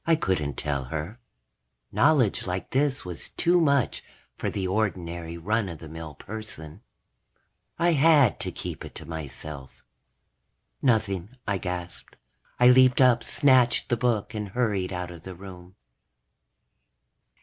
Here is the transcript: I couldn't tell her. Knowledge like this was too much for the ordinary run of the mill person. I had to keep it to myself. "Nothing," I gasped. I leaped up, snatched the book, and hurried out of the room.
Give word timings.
I 0.07 0.15
couldn't 0.15 0.57
tell 0.57 0.85
her. 0.85 1.19
Knowledge 1.91 2.47
like 2.47 2.71
this 2.71 3.05
was 3.05 3.29
too 3.29 3.61
much 3.61 4.03
for 4.35 4.49
the 4.49 4.67
ordinary 4.67 5.37
run 5.37 5.69
of 5.69 5.77
the 5.77 5.87
mill 5.87 6.15
person. 6.15 6.81
I 7.77 7.91
had 7.91 8.39
to 8.39 8.51
keep 8.51 8.83
it 8.83 8.95
to 8.95 9.05
myself. 9.05 9.85
"Nothing," 10.81 11.37
I 11.47 11.59
gasped. 11.59 12.17
I 12.59 12.69
leaped 12.69 12.99
up, 12.99 13.23
snatched 13.23 13.89
the 13.89 13.95
book, 13.95 14.33
and 14.33 14.49
hurried 14.49 14.91
out 14.91 15.11
of 15.11 15.21
the 15.21 15.35
room. 15.35 15.75